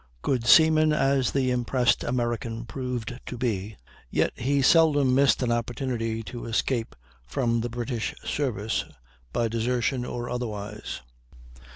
[0.23, 3.77] ]Good seaman as the impressed American proved to be,
[4.09, 6.95] yet he seldom missed an opportunity to escape
[7.27, 8.83] from the British service,
[9.31, 11.01] by desertion or otherwise.